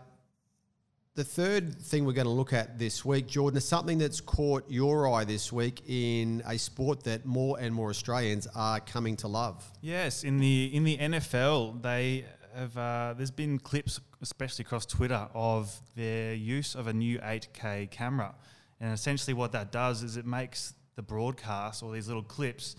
the 1.15 1.25
third 1.25 1.75
thing 1.75 2.05
we're 2.05 2.13
going 2.13 2.27
to 2.27 2.33
look 2.33 2.53
at 2.53 2.79
this 2.79 3.05
week, 3.05 3.27
Jordan, 3.27 3.59
is 3.59 3.67
something 3.67 3.99
that's 3.99 4.21
caught 4.21 4.65
your 4.69 5.13
eye 5.13 5.25
this 5.25 5.53
week 5.53 5.83
in 5.89 6.43
a 6.47 6.57
sport 6.57 7.03
that 7.05 7.27
more 7.27 7.59
and 7.59 7.75
more 7.75 7.91
Australians 7.91 8.47
are 8.55 8.79
coming 8.79 9.17
to 9.17 9.27
love. 9.29 9.69
Yes, 9.81 10.23
in 10.23 10.39
the 10.39 10.71
in 10.73 10.85
the 10.85 10.97
NFL, 10.97 11.83
they 11.83 12.25
have 12.55 12.77
uh, 12.77 13.15
there's 13.17 13.31
been 13.31 13.59
clips, 13.59 14.01
especially 14.21 14.65
across 14.65 14.87
Twitter, 14.87 15.29
of 15.35 15.81
their 15.97 16.35
use 16.35 16.75
of 16.75 16.87
a 16.87 16.93
new 16.93 17.19
8K 17.19 17.91
camera, 17.91 18.35
and 18.81 18.93
essentially 18.93 19.35
what 19.35 19.53
that 19.53 19.73
does 19.73 20.03
is 20.03 20.17
it 20.17 20.27
makes 20.27 20.75
the 20.97 21.03
broadcast 21.03 21.83
or 21.83 21.93
these 21.93 22.09
little 22.09 22.23
clips 22.23 22.77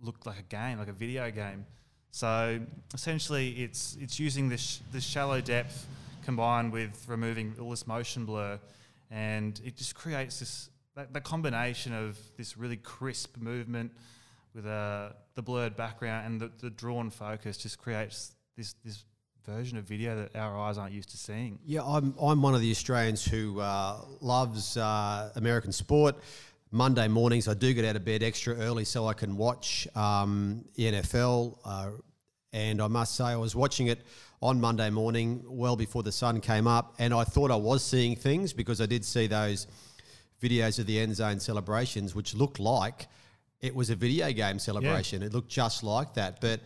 look 0.00 0.26
like 0.26 0.38
a 0.38 0.42
game, 0.42 0.78
like 0.78 0.88
a 0.88 0.92
video 0.92 1.30
game. 1.30 1.66
So 2.10 2.60
essentially, 2.94 3.50
it's 3.62 3.96
it's 4.00 4.18
using 4.18 4.48
this 4.48 4.80
this 4.92 5.04
shallow 5.04 5.40
depth 5.40 5.86
combined 6.24 6.72
with 6.72 7.04
removing 7.08 7.54
all 7.60 7.70
this 7.70 7.86
motion 7.86 8.24
blur, 8.24 8.58
and 9.10 9.60
it 9.64 9.76
just 9.76 9.94
creates 9.94 10.40
this 10.40 10.70
that, 10.94 11.24
combination 11.24 11.92
of 11.92 12.18
this 12.36 12.56
really 12.56 12.76
crisp 12.76 13.36
movement 13.36 13.92
with 14.54 14.66
uh, 14.66 15.10
the 15.34 15.42
blurred 15.42 15.76
background 15.76 16.26
and 16.26 16.40
the, 16.40 16.50
the 16.60 16.70
drawn 16.70 17.10
focus 17.10 17.56
just 17.56 17.78
creates 17.78 18.34
this 18.58 18.74
this 18.84 19.04
version 19.46 19.78
of 19.78 19.84
video 19.84 20.16
that 20.16 20.36
our 20.36 20.58
eyes 20.58 20.76
aren't 20.76 20.92
used 20.92 21.08
to 21.10 21.16
seeing. 21.16 21.58
Yeah, 21.64 21.82
I'm 21.84 22.14
I'm 22.20 22.42
one 22.42 22.54
of 22.54 22.60
the 22.60 22.70
Australians 22.70 23.24
who 23.24 23.60
uh, 23.60 24.00
loves 24.20 24.76
uh, 24.76 25.30
American 25.36 25.72
sport. 25.72 26.16
Monday 26.70 27.08
mornings, 27.08 27.48
I 27.48 27.54
do 27.54 27.72
get 27.72 27.86
out 27.86 27.96
of 27.96 28.04
bed 28.04 28.22
extra 28.22 28.54
early 28.56 28.84
so 28.84 29.06
I 29.06 29.14
can 29.14 29.38
watch 29.38 29.88
um, 29.94 30.66
the 30.74 30.92
NFL. 30.92 31.56
Uh, 31.64 31.90
and 32.52 32.82
I 32.82 32.88
must 32.88 33.14
say, 33.14 33.24
I 33.24 33.36
was 33.36 33.56
watching 33.56 33.86
it 33.86 34.00
on 34.42 34.60
Monday 34.60 34.90
morning, 34.90 35.42
well 35.46 35.76
before 35.76 36.02
the 36.02 36.12
sun 36.12 36.40
came 36.42 36.66
up, 36.66 36.94
and 36.98 37.14
I 37.14 37.24
thought 37.24 37.50
I 37.50 37.56
was 37.56 37.82
seeing 37.82 38.16
things 38.16 38.52
because 38.52 38.82
I 38.82 38.86
did 38.86 39.04
see 39.04 39.26
those 39.26 39.66
videos 40.42 40.78
of 40.78 40.86
the 40.86 40.98
end 40.98 41.16
zone 41.16 41.40
celebrations, 41.40 42.14
which 42.14 42.34
looked 42.34 42.58
like 42.58 43.06
it 43.62 43.74
was 43.74 43.88
a 43.88 43.96
video 43.96 44.30
game 44.32 44.58
celebration. 44.58 45.22
Yeah. 45.22 45.28
It 45.28 45.32
looked 45.32 45.48
just 45.48 45.82
like 45.82 46.14
that, 46.14 46.40
but 46.40 46.60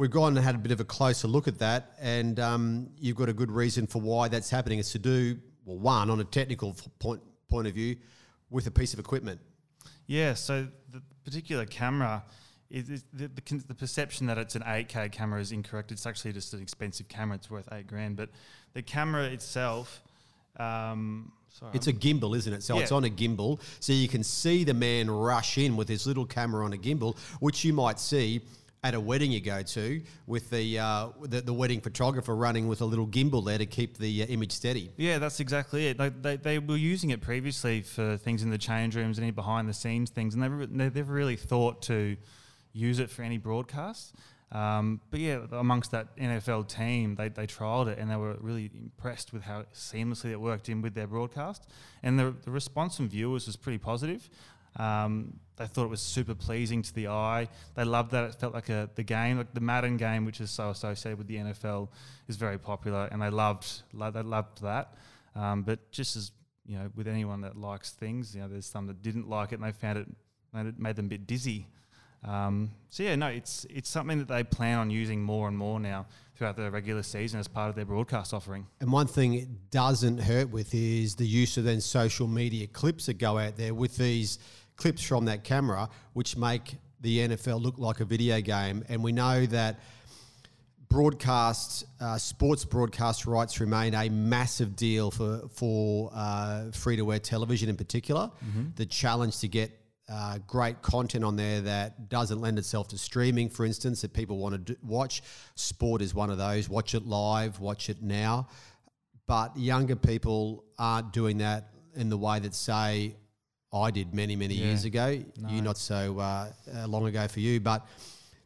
we've 0.00 0.10
gone 0.10 0.34
and 0.34 0.42
had 0.44 0.54
a 0.54 0.58
bit 0.58 0.72
of 0.72 0.80
a 0.80 0.84
closer 0.84 1.28
look 1.28 1.46
at 1.46 1.58
that, 1.58 1.92
and 2.00 2.40
um, 2.40 2.88
you've 2.98 3.16
got 3.16 3.28
a 3.28 3.34
good 3.34 3.50
reason 3.50 3.86
for 3.86 4.00
why 4.00 4.28
that's 4.28 4.48
happening. 4.48 4.78
It's 4.78 4.92
to 4.92 4.98
do 4.98 5.36
well, 5.66 5.76
one 5.76 6.08
on 6.08 6.18
a 6.20 6.24
technical 6.24 6.74
point 6.98 7.20
point 7.50 7.68
of 7.68 7.74
view, 7.74 7.96
with 8.48 8.66
a 8.66 8.70
piece 8.70 8.94
of 8.94 8.98
equipment. 8.98 9.38
Yeah. 10.06 10.32
So 10.34 10.66
the 10.90 11.02
particular 11.22 11.66
camera. 11.66 12.24
Is, 12.70 13.02
the, 13.12 13.26
the, 13.26 13.64
the, 13.66 13.74
perception 13.74 14.28
that 14.28 14.38
it's 14.38 14.54
an 14.54 14.62
8K 14.62 15.10
camera 15.10 15.40
is 15.40 15.50
incorrect. 15.50 15.90
It's 15.90 16.06
actually 16.06 16.32
just 16.34 16.54
an 16.54 16.62
expensive 16.62 17.08
camera. 17.08 17.34
It's 17.34 17.50
worth 17.50 17.68
eight 17.72 17.88
grand. 17.88 18.14
But 18.14 18.28
the 18.74 18.82
camera 18.82 19.24
itself, 19.24 20.04
um, 20.56 21.32
Sorry, 21.48 21.72
it's 21.74 21.88
I'm 21.88 21.96
a 21.96 21.98
gimbal, 21.98 22.36
isn't 22.36 22.52
it? 22.52 22.62
So 22.62 22.76
yeah. 22.76 22.82
it's 22.82 22.92
on 22.92 23.06
a 23.06 23.10
gimbal, 23.10 23.60
so 23.80 23.92
you 23.92 24.06
can 24.06 24.22
see 24.22 24.62
the 24.62 24.72
man 24.72 25.10
rush 25.10 25.58
in 25.58 25.76
with 25.76 25.88
his 25.88 26.06
little 26.06 26.24
camera 26.24 26.64
on 26.64 26.72
a 26.72 26.76
gimbal, 26.76 27.18
which 27.40 27.64
you 27.64 27.72
might 27.72 27.98
see 27.98 28.40
at 28.82 28.94
a 28.94 29.00
wedding 29.00 29.30
you 29.30 29.40
go 29.40 29.62
to 29.62 30.02
with 30.26 30.48
the, 30.50 30.78
uh, 30.78 31.08
the, 31.22 31.42
the 31.42 31.52
wedding 31.52 31.80
photographer 31.80 32.34
running 32.34 32.66
with 32.66 32.80
a 32.80 32.84
little 32.84 33.06
gimbal 33.06 33.44
there 33.44 33.58
to 33.58 33.66
keep 33.66 33.98
the 33.98 34.22
uh, 34.22 34.26
image 34.26 34.52
steady. 34.52 34.90
Yeah, 34.96 35.18
that's 35.18 35.40
exactly 35.40 35.88
it. 35.88 35.98
Like 35.98 36.22
they, 36.22 36.36
they 36.36 36.58
were 36.58 36.76
using 36.76 37.10
it 37.10 37.20
previously 37.20 37.82
for 37.82 38.16
things 38.16 38.42
in 38.42 38.50
the 38.50 38.58
change 38.58 38.96
rooms 38.96 39.18
and 39.18 39.24
any 39.24 39.32
behind 39.32 39.68
the 39.68 39.74
scenes 39.74 40.10
things, 40.10 40.34
and 40.34 40.42
they 40.42 40.66
they 40.66 40.90
never 40.90 41.12
really 41.12 41.36
thought 41.36 41.82
to 41.82 42.16
use 42.72 42.98
it 42.98 43.10
for 43.10 43.22
any 43.22 43.38
broadcasts. 43.38 44.12
Um, 44.52 45.00
but 45.10 45.20
yeah, 45.20 45.40
amongst 45.52 45.92
that 45.92 46.16
NFL 46.16 46.68
team, 46.68 47.14
they, 47.14 47.28
they 47.28 47.46
trialed 47.46 47.86
it 47.86 47.98
and 47.98 48.10
they 48.10 48.16
were 48.16 48.36
really 48.40 48.70
impressed 48.74 49.32
with 49.32 49.42
how 49.42 49.64
seamlessly 49.72 50.32
it 50.32 50.40
worked 50.40 50.68
in 50.68 50.82
with 50.82 50.94
their 50.94 51.06
broadcast. 51.06 51.68
And 52.02 52.18
the, 52.18 52.34
the 52.44 52.50
response 52.50 52.96
from 52.96 53.08
viewers 53.08 53.46
was 53.46 53.56
pretty 53.56 53.78
positive. 53.78 54.28
Um, 54.76 55.38
they 55.60 55.66
thought 55.66 55.84
it 55.84 55.90
was 55.90 56.00
super 56.00 56.34
pleasing 56.34 56.80
to 56.80 56.94
the 56.94 57.08
eye. 57.08 57.46
They 57.74 57.84
loved 57.84 58.12
that 58.12 58.24
it 58.24 58.34
felt 58.36 58.54
like 58.54 58.70
a 58.70 58.88
the 58.94 59.02
game, 59.02 59.36
like 59.36 59.52
the 59.52 59.60
Madden 59.60 59.98
game, 59.98 60.24
which 60.24 60.40
is 60.40 60.50
so 60.50 60.70
associated 60.70 61.18
with 61.18 61.26
the 61.26 61.36
NFL, 61.36 61.88
is 62.28 62.36
very 62.36 62.58
popular, 62.58 63.10
and 63.12 63.20
they 63.20 63.28
loved 63.28 63.82
they 63.92 64.22
loved 64.22 64.62
that. 64.62 64.94
Um, 65.36 65.62
but 65.62 65.92
just 65.92 66.16
as 66.16 66.32
you 66.64 66.78
know, 66.78 66.90
with 66.96 67.06
anyone 67.06 67.42
that 67.42 67.58
likes 67.58 67.90
things, 67.90 68.34
you 68.34 68.40
know, 68.40 68.48
there's 68.48 68.64
some 68.64 68.86
that 68.86 69.02
didn't 69.02 69.28
like 69.28 69.52
it, 69.52 69.56
and 69.56 69.64
they 69.64 69.72
found 69.72 69.98
it 69.98 70.08
made, 70.54 70.66
it, 70.66 70.78
made 70.78 70.96
them 70.96 71.06
a 71.06 71.10
bit 71.10 71.26
dizzy. 71.26 71.66
Um, 72.24 72.70
so 72.88 73.02
yeah, 73.02 73.14
no, 73.16 73.26
it's 73.26 73.66
it's 73.68 73.90
something 73.90 74.18
that 74.18 74.28
they 74.28 74.42
plan 74.42 74.78
on 74.78 74.88
using 74.88 75.22
more 75.22 75.46
and 75.46 75.56
more 75.56 75.78
now 75.78 76.06
throughout 76.36 76.56
the 76.56 76.70
regular 76.70 77.02
season 77.02 77.38
as 77.38 77.48
part 77.48 77.68
of 77.68 77.76
their 77.76 77.84
broadcast 77.84 78.32
offering. 78.32 78.66
And 78.80 78.90
one 78.90 79.06
thing 79.08 79.34
it 79.34 79.70
doesn't 79.70 80.18
hurt 80.18 80.48
with 80.48 80.74
is 80.74 81.16
the 81.16 81.26
use 81.26 81.58
of 81.58 81.64
then 81.64 81.82
social 81.82 82.26
media 82.26 82.66
clips 82.66 83.06
that 83.06 83.18
go 83.18 83.36
out 83.36 83.58
there 83.58 83.74
with 83.74 83.98
these 83.98 84.38
clips 84.80 85.02
from 85.02 85.26
that 85.26 85.44
camera, 85.44 85.88
which 86.14 86.36
make 86.36 86.76
the 87.00 87.28
NFL 87.28 87.62
look 87.62 87.78
like 87.78 88.00
a 88.00 88.04
video 88.04 88.40
game. 88.40 88.84
And 88.88 89.02
we 89.04 89.12
know 89.12 89.46
that 89.46 89.78
broadcast, 90.88 91.84
uh, 92.00 92.18
sports 92.18 92.64
broadcast 92.64 93.26
rights 93.26 93.60
remain 93.60 93.94
a 93.94 94.08
massive 94.08 94.74
deal 94.76 95.10
for 95.10 95.48
for 95.54 96.10
uh, 96.12 96.70
free 96.72 96.96
to 96.96 97.12
air 97.12 97.18
television 97.18 97.68
in 97.68 97.76
particular. 97.76 98.30
The 98.76 98.86
challenge 98.86 99.38
to 99.38 99.48
get 99.48 99.70
uh, 100.10 100.38
great 100.46 100.82
content 100.82 101.22
on 101.24 101.36
there 101.36 101.60
that 101.60 102.08
doesn't 102.08 102.40
lend 102.40 102.58
itself 102.58 102.88
to 102.88 102.98
streaming, 102.98 103.48
for 103.48 103.64
instance, 103.64 104.02
that 104.02 104.12
people 104.12 104.38
want 104.38 104.54
to 104.54 104.58
do, 104.58 104.76
watch. 104.82 105.22
Sport 105.54 106.02
is 106.02 106.14
one 106.14 106.30
of 106.30 106.38
those. 106.38 106.68
Watch 106.68 106.94
it 106.94 107.06
live, 107.06 107.60
watch 107.60 107.88
it 107.88 108.02
now. 108.02 108.48
But 109.28 109.56
younger 109.56 109.94
people 109.94 110.64
aren't 110.76 111.12
doing 111.12 111.38
that 111.38 111.68
in 111.94 112.08
the 112.08 112.18
way 112.18 112.40
that, 112.40 112.54
say, 112.54 113.14
I 113.72 113.90
did 113.90 114.14
many, 114.14 114.36
many 114.36 114.54
Yeah. 114.54 114.66
years 114.66 114.84
ago. 114.84 115.22
You 115.48 115.62
not 115.62 115.78
so 115.78 116.18
uh, 116.18 116.52
uh, 116.74 116.86
long 116.88 117.06
ago 117.06 117.26
for 117.28 117.40
you, 117.40 117.60
but 117.60 117.86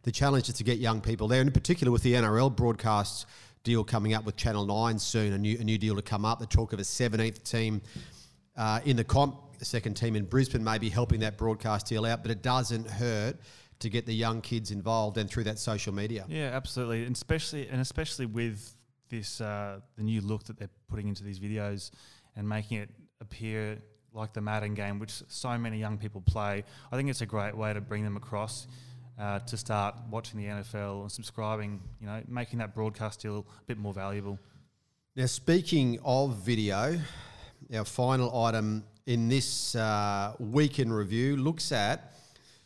the 0.03 0.13
challenge 0.13 0.49
is 0.49 0.55
to 0.57 0.65
get 0.65 0.79
young 0.79 1.01
people 1.01 1.29
there, 1.29 1.41
and 1.41 1.49
in 1.49 1.53
particular 1.55 1.91
with 1.91 2.03
the 2.03 2.13
NRL 2.15 2.55
broadcasts 2.55 3.25
deal 3.63 3.83
coming 3.85 4.13
up 4.13 4.25
with 4.27 4.37
Channel 4.37 4.67
Nine 4.67 4.99
soon, 4.99 5.33
a 5.33 5.39
new 5.39 5.57
a 5.59 5.65
new 5.65 5.79
deal 5.79 5.97
to 5.97 6.03
come 6.03 6.25
up. 6.27 6.39
The 6.41 6.47
talk 6.47 6.73
of 6.75 6.79
a 6.79 6.83
17th 6.83 7.43
team 7.43 7.81
uh, 8.57 8.81
in 8.85 8.97
the 8.97 9.05
comp, 9.05 9.59
the 9.59 9.65
second 9.65 9.95
team 9.95 10.15
in 10.15 10.27
Brisbane, 10.27 10.63
maybe 10.63 10.91
helping 10.91 11.21
that 11.21 11.39
broadcast 11.39 11.87
deal 11.87 12.05
out, 12.05 12.23
but 12.23 12.31
it 12.31 12.43
doesn't 12.43 12.87
hurt 12.89 13.39
to 13.79 13.89
get 13.89 14.05
the 14.07 14.15
young 14.15 14.41
kids 14.43 14.71
involved 14.71 15.17
and 15.19 15.29
through 15.31 15.45
that 15.45 15.59
social 15.59 15.93
media. 15.95 16.27
Yeah, 16.29 16.51
absolutely, 16.53 17.05
and 17.05 17.17
especially 17.17 17.67
and 17.69 17.81
especially 17.81 18.27
with 18.27 18.77
this 19.09 19.41
uh, 19.41 19.81
the 19.97 20.03
new 20.03 20.21
look 20.21 20.45
that 20.45 20.59
they're 20.59 20.69
putting 20.89 21.09
into 21.09 21.25
these 21.25 21.41
videos 21.41 21.91
and 22.37 22.47
making 22.47 22.79
it 22.79 22.91
appear 23.23 23.79
like 24.15 24.33
the 24.33 24.41
Madden 24.41 24.75
game, 24.75 24.99
which 24.99 25.23
so 25.29 25.59
many 25.59 25.79
young 25.79 25.99
people 25.99 26.21
play. 26.21 26.65
I 26.91 26.97
think 26.97 27.11
it's 27.11 27.21
a 27.21 27.27
great 27.27 27.57
way 27.57 27.75
to 27.75 27.81
bring 27.81 28.05
them 28.05 28.17
across 28.17 28.69
uh, 29.19 29.41
to 29.41 29.57
start 29.57 29.97
watching 30.11 30.41
the 30.41 30.47
NFL 30.47 31.03
and 31.03 31.13
subscribing. 31.13 31.83
You 32.01 32.07
know, 32.07 32.23
making 32.29 32.61
that 32.61 32.75
broadcast 32.75 33.21
deal 33.21 33.47
a 33.61 33.65
bit 33.67 33.77
more 33.77 33.93
valuable. 33.93 34.39
Now, 35.17 35.27
speaking 35.27 35.99
of 36.05 36.37
video, 36.37 36.99
our 37.75 37.85
final 37.85 38.45
item 38.45 38.85
in 39.07 39.29
this 39.29 39.75
uh, 39.75 40.35
week 40.39 40.79
in 40.79 40.93
review 40.93 41.37
looks 41.37 41.73
at 41.73 42.15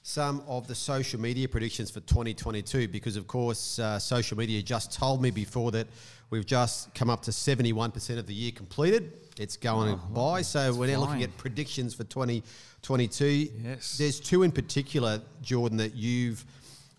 some 0.02 0.42
of 0.46 0.66
the 0.66 0.74
social 0.74 1.20
media 1.20 1.48
predictions 1.48 1.90
for 1.90 2.00
2022 2.00 2.88
because, 2.88 3.16
of 3.16 3.26
course, 3.26 3.78
uh, 3.78 3.98
social 3.98 4.38
media 4.38 4.62
just 4.62 4.92
told 4.92 5.20
me 5.20 5.30
before 5.30 5.70
that 5.70 5.86
we've 6.30 6.46
just 6.46 6.94
come 6.94 7.10
up 7.10 7.20
to 7.22 7.30
71% 7.30 8.18
of 8.18 8.26
the 8.26 8.32
year 8.32 8.52
completed. 8.52 9.27
It's 9.38 9.56
going 9.56 10.00
by. 10.10 10.42
So 10.42 10.74
we're 10.74 10.88
now 10.88 10.98
looking 10.98 11.22
at 11.22 11.36
predictions 11.36 11.94
for 11.94 12.02
2022. 12.04 13.48
Yes. 13.62 13.96
There's 13.96 14.18
two 14.18 14.42
in 14.42 14.50
particular, 14.50 15.22
Jordan, 15.42 15.78
that 15.78 15.94
you've 15.94 16.44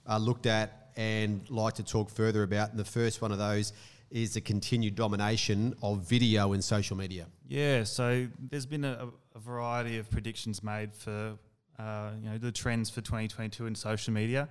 uh, 0.07 0.17
looked 0.17 0.45
at 0.45 0.91
and 0.95 1.41
like 1.49 1.73
to 1.75 1.83
talk 1.83 2.09
further 2.09 2.43
about. 2.43 2.69
And 2.69 2.79
the 2.79 2.85
first 2.85 3.21
one 3.21 3.33
of 3.33 3.39
those 3.39 3.73
is 4.09 4.33
the 4.33 4.41
continued 4.41 4.95
domination 4.95 5.75
of 5.83 6.07
video 6.07 6.53
in 6.53 6.61
social 6.61 6.95
media. 6.95 7.25
Yeah, 7.47 7.83
so 7.83 8.27
there's 8.39 8.65
been 8.65 8.85
a, 8.85 9.09
a 9.35 9.39
variety 9.39 9.97
of 9.97 10.09
predictions 10.09 10.63
made 10.63 10.93
for 10.95 11.37
uh, 11.77 12.11
you 12.21 12.29
know 12.29 12.37
the 12.37 12.51
trends 12.51 12.89
for 12.89 13.01
2022 13.01 13.65
in 13.67 13.75
social 13.75 14.13
media, 14.13 14.49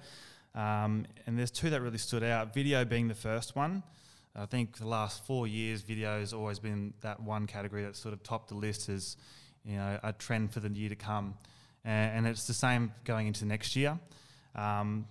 um, 0.54 1.06
and 1.26 1.38
there's 1.38 1.50
two 1.50 1.70
that 1.70 1.80
really 1.80 1.98
stood 1.98 2.22
out. 2.22 2.54
Video 2.54 2.84
being 2.84 3.08
the 3.08 3.14
first 3.14 3.56
one. 3.56 3.82
I 4.36 4.46
think 4.46 4.78
the 4.78 4.86
last 4.86 5.26
four 5.26 5.46
years, 5.46 5.80
video 5.80 6.20
has 6.20 6.32
always 6.32 6.58
been 6.58 6.94
that 7.00 7.20
one 7.20 7.46
category 7.46 7.82
that's 7.82 7.98
sort 7.98 8.14
of 8.14 8.22
topped 8.22 8.48
the 8.48 8.54
list 8.54 8.88
as 8.88 9.16
you 9.64 9.76
know 9.76 9.98
a 10.02 10.12
trend 10.12 10.52
for 10.52 10.60
the 10.60 10.70
year 10.70 10.88
to 10.88 10.96
come, 10.96 11.34
and, 11.84 12.18
and 12.18 12.26
it's 12.26 12.46
the 12.46 12.54
same 12.54 12.92
going 13.04 13.26
into 13.26 13.44
next 13.44 13.74
year. 13.74 13.98
Um, 14.54 15.06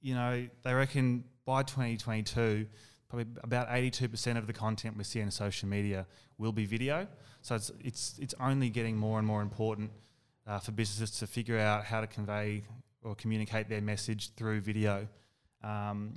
you 0.00 0.14
know, 0.14 0.46
they 0.62 0.74
reckon 0.74 1.24
by 1.44 1.62
2022, 1.62 2.66
probably 3.08 3.26
about 3.42 3.68
82% 3.68 4.36
of 4.36 4.46
the 4.46 4.52
content 4.52 4.96
we 4.96 5.04
see 5.04 5.22
on 5.22 5.30
social 5.30 5.68
media 5.68 6.06
will 6.38 6.52
be 6.52 6.66
video. 6.66 7.06
So 7.42 7.54
it's 7.54 7.72
it's 7.80 8.18
it's 8.18 8.34
only 8.40 8.70
getting 8.70 8.96
more 8.96 9.18
and 9.18 9.26
more 9.26 9.42
important 9.42 9.90
uh, 10.46 10.58
for 10.58 10.72
businesses 10.72 11.18
to 11.18 11.26
figure 11.26 11.58
out 11.58 11.84
how 11.84 12.00
to 12.00 12.06
convey 12.06 12.64
or 13.02 13.14
communicate 13.14 13.68
their 13.68 13.80
message 13.80 14.34
through 14.34 14.60
video. 14.60 15.06
Um, 15.62 16.14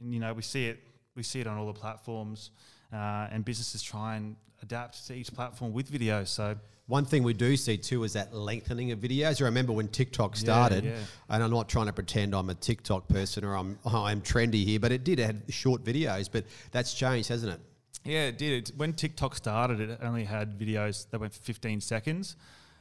and 0.00 0.14
you 0.14 0.20
know, 0.20 0.32
we 0.32 0.42
see 0.42 0.66
it 0.66 0.78
we 1.18 1.24
see 1.24 1.40
it 1.40 1.46
on 1.46 1.58
all 1.58 1.66
the 1.66 1.78
platforms, 1.78 2.52
uh, 2.92 3.26
and 3.30 3.44
businesses 3.44 3.82
try 3.82 4.16
and 4.16 4.36
adapt 4.62 5.06
to 5.08 5.14
each 5.14 5.32
platform 5.34 5.72
with 5.72 5.88
video. 5.88 6.24
So 6.24 6.56
One 6.86 7.04
thing 7.04 7.22
we 7.22 7.34
do 7.34 7.56
see 7.56 7.76
too 7.76 8.04
is 8.04 8.14
that 8.14 8.32
lengthening 8.32 8.92
of 8.92 9.00
videos. 9.00 9.42
I 9.42 9.44
remember 9.44 9.72
when 9.72 9.88
TikTok 9.88 10.36
started, 10.36 10.84
yeah. 10.84 10.96
and 11.28 11.42
I'm 11.42 11.50
not 11.50 11.68
trying 11.68 11.86
to 11.86 11.92
pretend 11.92 12.34
I'm 12.34 12.48
a 12.48 12.54
TikTok 12.54 13.08
person 13.08 13.44
or 13.44 13.56
I'm 13.56 13.78
I'm 13.84 14.22
trendy 14.22 14.64
here, 14.64 14.80
but 14.80 14.92
it 14.92 15.04
did 15.04 15.18
have 15.18 15.36
short 15.50 15.84
videos. 15.84 16.30
But 16.32 16.44
that's 16.70 16.94
changed, 16.94 17.28
hasn't 17.28 17.52
it? 17.52 17.60
Yeah, 18.04 18.28
it 18.28 18.38
did. 18.38 18.72
When 18.76 18.94
TikTok 18.94 19.34
started, 19.34 19.80
it 19.80 19.98
only 20.00 20.24
had 20.24 20.58
videos 20.58 21.10
that 21.10 21.20
went 21.20 21.34
for 21.34 21.42
15 21.42 21.80
seconds, 21.80 22.36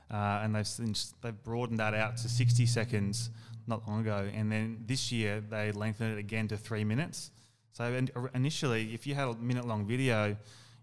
uh, 0.10 0.42
and 0.44 0.56
they've 0.56 0.68
since 0.68 1.16
they've 1.22 1.44
broadened 1.44 1.80
that 1.80 1.94
out 1.94 2.18
to 2.18 2.30
60 2.30 2.66
seconds 2.68 3.30
not 3.66 3.86
long 3.88 4.02
ago. 4.02 4.30
And 4.34 4.52
then 4.52 4.84
this 4.86 5.12
year 5.12 5.42
they 5.42 5.72
lengthened 5.72 6.14
it 6.14 6.20
again 6.20 6.48
to 6.50 6.58
three 6.58 6.84
minutes. 6.84 7.32
So 7.78 7.84
uh, 8.16 8.22
initially, 8.34 8.92
if 8.96 9.06
you 9.06 9.14
had 9.14 9.28
a 9.28 9.36
minute-long 9.36 9.86
video, 9.86 10.36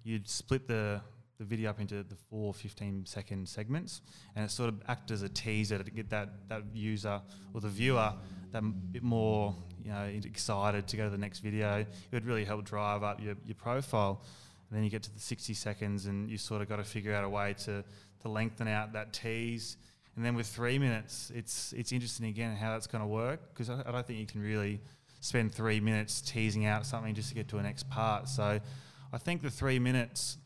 you'd 0.04 0.28
split 0.28 0.68
the 0.68 1.00
the 1.38 1.44
video 1.44 1.68
up 1.68 1.80
into 1.80 2.04
the 2.04 2.14
four 2.14 2.54
15 2.54 3.06
second 3.06 3.48
segments 3.48 4.00
and 4.36 4.44
it 4.44 4.52
sort 4.52 4.68
of 4.68 4.80
act 4.86 5.10
as 5.10 5.22
a 5.22 5.28
teaser 5.28 5.82
to 5.82 5.90
get 5.90 6.08
that, 6.10 6.28
that 6.48 6.62
user 6.72 7.20
or 7.52 7.60
the 7.60 7.68
viewer 7.68 8.12
that 8.52 8.62
bit 8.92 9.02
more 9.02 9.52
you 9.84 9.90
know 9.90 10.04
excited 10.04 10.86
to 10.86 10.96
go 10.96 11.02
to 11.02 11.10
the 11.10 11.18
next 11.18 11.40
video. 11.40 11.78
It 11.80 11.88
would 12.12 12.24
really 12.24 12.44
help 12.44 12.64
drive 12.64 13.02
up 13.02 13.20
your, 13.20 13.34
your 13.44 13.56
profile. 13.56 14.22
And 14.70 14.76
then 14.76 14.84
you 14.84 14.90
get 14.90 15.02
to 15.02 15.12
the 15.12 15.18
60 15.18 15.52
seconds 15.54 16.06
and 16.06 16.30
you 16.30 16.38
sort 16.38 16.62
of 16.62 16.68
got 16.68 16.76
to 16.76 16.84
figure 16.84 17.12
out 17.12 17.24
a 17.24 17.28
way 17.28 17.56
to, 17.64 17.82
to 18.22 18.28
lengthen 18.28 18.68
out 18.68 18.92
that 18.92 19.12
tease. 19.12 19.78
And 20.14 20.24
then 20.24 20.36
with 20.36 20.46
three 20.46 20.78
minutes 20.78 21.32
it's 21.34 21.72
it's 21.72 21.90
interesting 21.90 22.26
again 22.26 22.54
how 22.54 22.70
that's 22.70 22.86
going 22.86 23.02
to 23.02 23.08
work 23.08 23.40
because 23.52 23.68
I, 23.68 23.82
I 23.84 23.90
don't 23.90 24.06
think 24.06 24.20
you 24.20 24.26
can 24.26 24.40
really 24.40 24.80
spend 25.24 25.54
three 25.54 25.80
minutes 25.80 26.20
teasing 26.20 26.66
out 26.66 26.84
something 26.86 27.14
just 27.14 27.28
to 27.30 27.34
get 27.34 27.48
to 27.48 27.58
a 27.58 27.62
next 27.62 27.88
part 27.88 28.28
so 28.28 28.60
I 29.12 29.18
think 29.18 29.42
the 29.42 29.50
three 29.50 29.78
minutes 29.78 30.38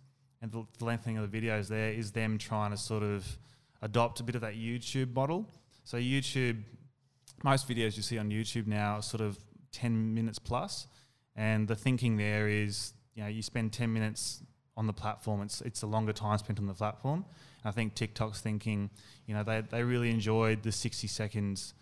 and 0.42 0.52
the 0.52 0.64
the 0.78 0.84
lengthening 0.84 1.18
of 1.18 1.30
the 1.30 1.40
videos 1.40 1.68
there 1.68 1.90
is 1.90 2.12
them 2.12 2.38
trying 2.38 2.70
to 2.70 2.76
sort 2.76 3.02
of 3.02 3.38
adopt 3.82 4.20
a 4.20 4.22
bit 4.22 4.34
of 4.34 4.40
that 4.40 4.54
YouTube 4.54 5.14
model. 5.14 5.46
So 5.84 5.96
YouTube, 5.96 6.62
most 7.42 7.68
videos 7.68 7.96
you 7.96 8.02
see 8.02 8.18
on 8.18 8.30
YouTube 8.30 8.66
now 8.66 8.96
are 8.96 9.02
sort 9.02 9.20
of 9.20 9.38
10 9.72 10.14
minutes 10.14 10.38
plus, 10.38 10.86
and 11.36 11.68
the 11.68 11.76
thinking 11.76 12.16
there 12.16 12.48
is, 12.48 12.92
you 13.14 13.22
know, 13.22 13.28
you 13.28 13.42
spend 13.42 13.72
10 13.72 13.92
minutes 13.92 14.42
on 14.76 14.86
the 14.86 14.92
platform, 14.92 15.42
it's, 15.42 15.60
it's 15.62 15.82
a 15.82 15.86
longer 15.86 16.12
time 16.12 16.38
spent 16.38 16.58
on 16.58 16.66
the 16.66 16.74
platform. 16.74 17.24
I 17.64 17.72
think 17.72 17.94
TikTok's 17.94 18.40
thinking, 18.40 18.90
you 19.26 19.34
know, 19.34 19.42
they, 19.42 19.60
they 19.60 19.82
really 19.82 20.10
enjoyed 20.10 20.62
the 20.62 20.70
60 20.70 21.08
seconds 21.08 21.74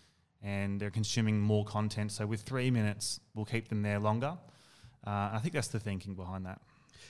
and 0.43 0.81
they're 0.81 0.91
consuming 0.91 1.41
more 1.41 1.65
content. 1.65 2.13
So 2.13 2.27
with 2.27 2.43
three 2.43 2.71
minutes, 2.71 3.21
we'll 3.35 3.45
keep 3.45 3.69
them 3.69 3.83
there 3.83 3.99
longer. 3.99 4.37
Uh, 5.07 5.31
I 5.33 5.39
think 5.41 5.55
that's 5.55 5.69
the 5.69 5.81
thinking 5.81 6.15
behind 6.15 6.47
that. 6.47 6.61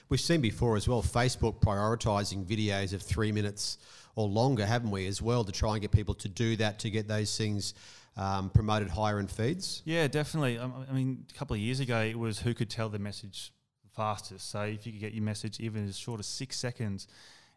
We've 0.08 0.20
seen 0.20 0.40
before 0.40 0.76
as 0.76 0.86
well 0.86 1.02
Facebook 1.02 1.60
prioritizing 1.60 2.44
videos 2.44 2.92
of 2.92 3.02
three 3.02 3.32
minutes 3.32 3.78
or 4.14 4.28
longer, 4.28 4.64
haven't 4.64 4.90
we, 4.90 5.06
as 5.06 5.20
well, 5.20 5.44
to 5.44 5.52
try 5.52 5.72
and 5.72 5.82
get 5.82 5.90
people 5.90 6.14
to 6.14 6.28
do 6.28 6.56
that 6.56 6.78
to 6.80 6.90
get 6.90 7.08
those 7.08 7.36
things 7.36 7.74
um, 8.16 8.50
promoted 8.50 8.88
higher 8.88 9.18
in 9.20 9.26
feeds? 9.26 9.82
Yeah, 9.84 10.06
definitely. 10.08 10.58
Um, 10.58 10.86
I 10.88 10.92
mean, 10.92 11.24
a 11.30 11.38
couple 11.38 11.54
of 11.54 11.60
years 11.60 11.80
ago, 11.80 12.00
it 12.00 12.18
was 12.18 12.38
who 12.38 12.54
could 12.54 12.70
tell 12.70 12.88
the 12.88 12.98
message 12.98 13.52
fastest. 13.94 14.50
So 14.50 14.62
if 14.62 14.86
you 14.86 14.92
could 14.92 15.00
get 15.00 15.14
your 15.14 15.24
message 15.24 15.58
even 15.60 15.88
as 15.88 15.98
short 15.98 16.20
as 16.20 16.26
six 16.26 16.56
seconds, 16.56 17.08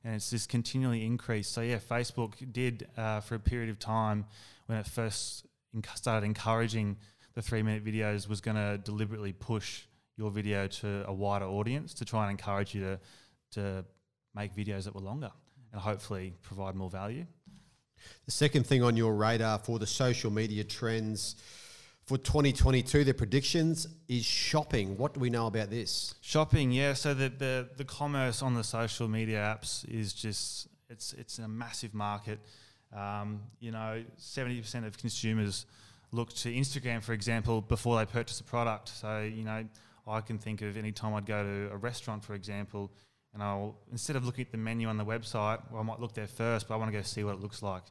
and 0.03 0.15
it's 0.15 0.29
just 0.29 0.49
continually 0.49 1.05
increased. 1.05 1.51
So 1.51 1.61
yeah, 1.61 1.77
Facebook 1.77 2.51
did 2.51 2.87
uh, 2.97 3.19
for 3.19 3.35
a 3.35 3.39
period 3.39 3.69
of 3.69 3.79
time 3.79 4.25
when 4.67 4.77
it 4.77 4.87
first 4.87 5.45
started 5.95 6.25
encouraging 6.25 6.97
the 7.35 7.41
three-minute 7.41 7.83
videos, 7.83 8.27
was 8.27 8.41
going 8.41 8.57
to 8.57 8.77
deliberately 8.79 9.33
push 9.33 9.83
your 10.17 10.31
video 10.31 10.67
to 10.67 11.05
a 11.07 11.13
wider 11.13 11.45
audience 11.45 11.93
to 11.95 12.05
try 12.05 12.23
and 12.23 12.31
encourage 12.31 12.75
you 12.75 12.81
to 12.81 12.99
to 13.51 13.83
make 14.35 14.55
videos 14.55 14.83
that 14.83 14.93
were 14.93 15.01
longer 15.01 15.31
and 15.71 15.81
hopefully 15.81 16.33
provide 16.43 16.75
more 16.75 16.89
value. 16.89 17.25
The 18.25 18.31
second 18.31 18.65
thing 18.65 18.83
on 18.83 18.95
your 18.95 19.15
radar 19.15 19.59
for 19.59 19.79
the 19.79 19.87
social 19.87 20.31
media 20.31 20.63
trends 20.63 21.35
for 22.05 22.17
2022, 22.17 23.03
the 23.03 23.13
predictions 23.13 23.87
is 24.07 24.25
shopping. 24.25 24.97
What 24.97 25.13
do 25.13 25.19
we 25.19 25.29
know 25.29 25.47
about 25.47 25.69
this? 25.69 26.15
Shopping, 26.21 26.71
yeah. 26.71 26.93
So 26.93 27.13
the, 27.13 27.29
the 27.29 27.69
the 27.77 27.85
commerce 27.85 28.41
on 28.41 28.55
the 28.55 28.63
social 28.63 29.07
media 29.07 29.37
apps 29.37 29.87
is 29.87 30.13
just 30.13 30.67
it's 30.89 31.13
it's 31.13 31.39
a 31.39 31.47
massive 31.47 31.93
market. 31.93 32.39
Um, 32.95 33.41
you 33.59 33.71
know, 33.71 34.03
seventy 34.17 34.59
percent 34.61 34.85
of 34.85 34.97
consumers 34.97 35.65
look 36.11 36.33
to 36.33 36.51
Instagram, 36.51 37.03
for 37.03 37.13
example, 37.13 37.61
before 37.61 37.97
they 37.97 38.05
purchase 38.05 38.39
a 38.39 38.43
product. 38.43 38.89
So 38.89 39.21
you 39.21 39.43
know, 39.43 39.65
I 40.07 40.21
can 40.21 40.37
think 40.39 40.61
of 40.61 40.77
any 40.77 40.91
time 40.91 41.13
I'd 41.13 41.25
go 41.25 41.43
to 41.43 41.73
a 41.73 41.77
restaurant, 41.77 42.23
for 42.23 42.33
example, 42.33 42.91
and 43.33 43.43
I'll 43.43 43.77
instead 43.91 44.15
of 44.15 44.25
looking 44.25 44.45
at 44.45 44.51
the 44.51 44.57
menu 44.57 44.87
on 44.87 44.97
the 44.97 45.05
website, 45.05 45.61
well, 45.71 45.81
I 45.81 45.83
might 45.83 45.99
look 45.99 46.13
there 46.13 46.27
first, 46.27 46.67
but 46.67 46.75
I 46.75 46.77
want 46.77 46.91
to 46.91 46.97
go 46.97 47.03
see 47.03 47.23
what 47.23 47.35
it 47.35 47.41
looks 47.41 47.61
like. 47.61 47.83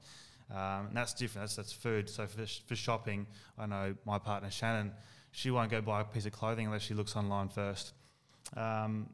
Um, 0.51 0.87
and 0.89 0.97
that's 0.97 1.13
different. 1.13 1.45
That's, 1.45 1.57
that's 1.57 1.73
food. 1.73 2.09
So 2.09 2.27
for, 2.27 2.47
sh- 2.47 2.61
for 2.67 2.75
shopping, 2.75 3.27
I 3.59 3.67
know 3.67 3.95
my 4.07 4.19
partner 4.19 4.51
Shannon, 4.51 4.93
she 5.31 5.51
won't 5.51 5.71
go 5.71 5.81
buy 5.81 6.01
a 6.01 6.05
piece 6.05 6.27
of 6.27 6.33
clothing 6.33 6.67
unless 6.67 6.83
she 6.83 6.95
looks 6.95 7.17
online 7.17 7.49
first. 7.49 7.93
Um, 8.57 9.11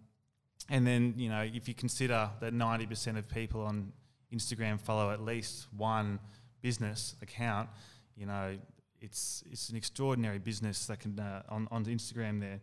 and 0.71 0.87
then, 0.87 1.15
you 1.17 1.29
know, 1.29 1.41
if 1.41 1.69
you 1.69 1.75
consider 1.75 2.31
that 2.41 2.55
90% 2.55 3.19
of 3.19 3.29
people 3.29 3.63
on 3.63 3.93
Instagram 4.35 4.81
follow 4.81 5.11
at 5.11 5.21
least 5.21 5.67
one 5.77 6.19
business 6.63 7.15
account, 7.23 7.69
you 8.17 8.27
know, 8.27 8.57
it's 9.01 9.45
it's 9.51 9.69
an 9.69 9.77
extraordinary 9.77 10.39
business 10.39 10.87
that 10.87 11.01
can 11.01 11.19
uh, 11.19 11.43
on 11.49 11.69
on 11.71 11.85
Instagram 11.85 12.41
there, 12.41 12.61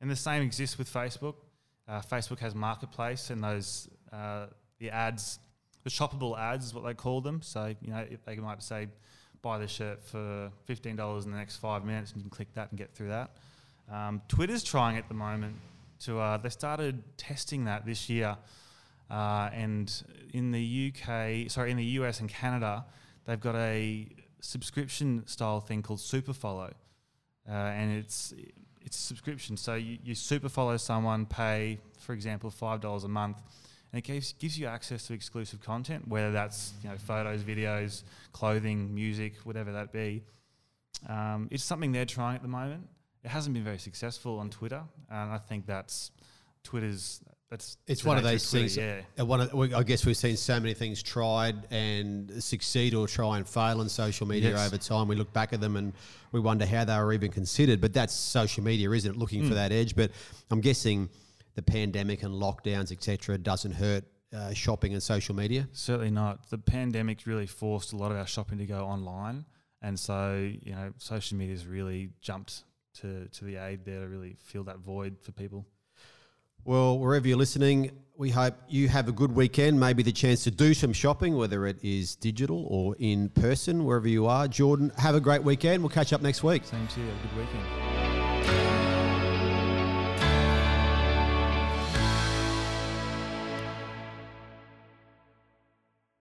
and 0.00 0.10
the 0.10 0.16
same 0.16 0.42
exists 0.42 0.78
with 0.78 0.92
Facebook. 0.92 1.34
Uh, 1.88 2.00
Facebook 2.00 2.38
has 2.38 2.54
Marketplace 2.54 3.30
and 3.30 3.42
those 3.42 3.88
uh, 4.12 4.46
the 4.78 4.90
ads, 4.90 5.38
the 5.84 5.90
shoppable 5.90 6.38
ads 6.38 6.66
is 6.66 6.74
what 6.74 6.84
they 6.84 6.94
call 6.94 7.20
them. 7.20 7.42
So 7.42 7.74
you 7.80 7.90
know, 7.92 8.06
they 8.24 8.36
might 8.36 8.62
say, 8.62 8.88
buy 9.42 9.58
the 9.58 9.68
shirt 9.68 10.02
for 10.02 10.50
fifteen 10.64 10.96
dollars 10.96 11.24
in 11.26 11.30
the 11.30 11.36
next 11.36 11.56
five 11.56 11.84
minutes, 11.84 12.12
and 12.12 12.20
you 12.20 12.22
can 12.22 12.30
click 12.30 12.52
that 12.54 12.70
and 12.70 12.78
get 12.78 12.94
through 12.94 13.08
that. 13.08 13.36
Um, 13.90 14.22
Twitter's 14.28 14.64
trying 14.64 14.96
at 14.96 15.08
the 15.08 15.14
moment 15.14 15.56
to 16.00 16.18
uh, 16.18 16.36
they 16.38 16.48
started 16.48 17.02
testing 17.16 17.64
that 17.64 17.84
this 17.84 18.08
year, 18.08 18.36
uh, 19.10 19.50
and 19.52 19.92
in 20.32 20.50
the 20.52 20.92
UK, 20.92 21.50
sorry, 21.50 21.70
in 21.70 21.76
the 21.76 21.84
US 22.00 22.20
and 22.20 22.28
Canada, 22.28 22.84
they've 23.26 23.40
got 23.40 23.54
a 23.54 24.08
subscription 24.40 25.26
style 25.26 25.60
thing 25.60 25.82
called 25.82 26.00
super 26.00 26.32
follow, 26.32 26.72
uh, 27.48 27.52
and 27.52 27.92
it's 27.98 28.34
it's 28.80 28.96
a 28.96 29.00
subscription. 29.00 29.56
So 29.56 29.74
you, 29.74 29.98
you 30.02 30.14
super 30.14 30.48
follow 30.48 30.76
someone, 30.76 31.26
pay 31.26 31.78
for 31.98 32.12
example 32.12 32.50
five 32.50 32.80
dollars 32.80 33.04
a 33.04 33.08
month, 33.08 33.38
and 33.92 33.98
it 33.98 34.02
gives 34.02 34.32
gives 34.34 34.58
you 34.58 34.66
access 34.66 35.06
to 35.06 35.14
exclusive 35.14 35.60
content, 35.60 36.08
whether 36.08 36.32
that's 36.32 36.72
you 36.82 36.90
know 36.90 36.96
photos, 36.96 37.42
videos, 37.42 38.02
clothing, 38.32 38.94
music, 38.94 39.34
whatever 39.44 39.72
that 39.72 39.92
be. 39.92 40.22
Um, 41.08 41.48
it's 41.50 41.64
something 41.64 41.92
they're 41.92 42.04
trying 42.04 42.36
at 42.36 42.42
the 42.42 42.48
moment. 42.48 42.88
It 43.24 43.28
hasn't 43.28 43.54
been 43.54 43.64
very 43.64 43.78
successful 43.78 44.38
on 44.38 44.50
Twitter, 44.50 44.82
and 45.10 45.32
I 45.32 45.38
think 45.38 45.66
that's 45.66 46.10
Twitter's 46.64 47.20
that's 47.52 47.76
it's 47.86 48.02
one 48.02 48.16
of 48.16 48.22
those 48.24 48.48
Twitter, 48.50 48.68
things. 48.68 49.04
Yeah, 49.18 49.24
One 49.24 49.42
of, 49.42 49.52
we- 49.52 49.74
I 49.74 49.82
guess 49.82 50.06
we've 50.06 50.16
seen 50.16 50.38
so 50.38 50.58
many 50.58 50.72
things 50.72 51.02
tried 51.02 51.66
and 51.70 52.42
succeed 52.42 52.94
or 52.94 53.06
try 53.06 53.36
and 53.36 53.46
fail 53.46 53.80
on 53.80 53.88
social 53.90 54.26
media 54.26 54.50
Yes. 54.52 54.66
over 54.66 54.78
time. 54.78 55.06
We 55.06 55.16
look 55.16 55.34
back 55.34 55.52
at 55.52 55.60
them 55.60 55.76
and 55.76 55.92
we 56.32 56.40
wonder 56.40 56.64
how 56.64 56.84
they 56.86 56.96
were 56.96 57.12
even 57.12 57.30
considered. 57.30 57.78
But 57.80 57.92
that's 57.92 58.14
social 58.14 58.64
media, 58.64 58.90
isn't 58.90 59.10
it? 59.14 59.18
Looking 59.18 59.42
Hmm. 59.42 59.48
for 59.50 59.54
that 59.54 59.70
edge. 59.70 59.94
But 59.94 60.12
I'm 60.50 60.62
guessing 60.62 61.10
the 61.54 61.62
pandemic 61.62 62.22
and 62.22 62.32
lockdowns, 62.34 62.90
etc., 62.90 63.36
doesn't 63.36 63.72
hurt 63.72 64.04
uh, 64.32 64.54
shopping 64.54 64.94
and 64.94 65.02
social 65.02 65.34
media. 65.34 65.68
Certainly 65.72 66.10
not. 66.12 66.48
The 66.48 66.56
pandemic 66.56 67.26
really 67.26 67.46
forced 67.46 67.92
a 67.92 67.96
lot 67.96 68.10
of 68.12 68.16
our 68.16 68.26
shopping 68.26 68.56
to 68.58 68.64
go 68.66 68.86
online, 68.86 69.44
and 69.82 70.00
so 70.00 70.50
you 70.62 70.72
know, 70.72 70.94
social 70.96 71.36
media's 71.36 71.66
really 71.66 72.08
jumped 72.22 72.64
to 73.00 73.28
to 73.28 73.44
the 73.44 73.56
aid 73.56 73.84
there 73.84 74.00
to 74.00 74.08
really 74.08 74.36
fill 74.42 74.64
that 74.64 74.78
void 74.78 75.18
for 75.20 75.32
people. 75.32 75.66
Well, 76.64 76.98
wherever 76.98 77.26
you're 77.26 77.36
listening, 77.38 77.90
we 78.16 78.30
hope 78.30 78.54
you 78.68 78.88
have 78.88 79.08
a 79.08 79.12
good 79.12 79.32
weekend. 79.32 79.80
Maybe 79.80 80.04
the 80.04 80.12
chance 80.12 80.44
to 80.44 80.50
do 80.50 80.74
some 80.74 80.92
shopping, 80.92 81.36
whether 81.36 81.66
it 81.66 81.78
is 81.82 82.14
digital 82.14 82.66
or 82.68 82.94
in 83.00 83.30
person, 83.30 83.84
wherever 83.84 84.06
you 84.06 84.26
are. 84.26 84.46
Jordan, 84.46 84.92
have 84.96 85.16
a 85.16 85.20
great 85.20 85.42
weekend. 85.42 85.82
We'll 85.82 85.90
catch 85.90 86.12
up 86.12 86.22
next 86.22 86.44
week. 86.44 86.64
Same 86.64 86.86
to 86.86 87.00
you. 87.00 87.06
Have 87.06 87.16
a 87.16 87.28
good 87.34 87.46
weekend. 87.46 87.91